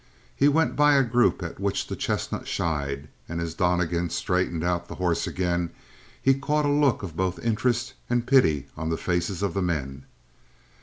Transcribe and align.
He 0.35 0.47
went 0.47 0.75
by 0.75 0.95
a 0.95 1.03
group 1.03 1.43
at 1.43 1.59
which 1.59 1.85
the 1.85 1.95
chestnut 1.95 2.47
shied, 2.47 3.07
and 3.29 3.39
as 3.39 3.53
Donnegan 3.53 4.09
straightened 4.09 4.63
out 4.63 4.87
the 4.87 4.95
horse 4.95 5.27
again 5.27 5.69
he 6.19 6.33
caught 6.33 6.65
a 6.65 6.71
look 6.71 7.03
of 7.03 7.15
both 7.15 7.37
interest 7.45 7.93
and 8.09 8.25
pity 8.25 8.65
on 8.75 8.89
the 8.89 8.97
faces 8.97 9.43
of 9.43 9.53
the 9.53 9.61
men. 9.61 10.05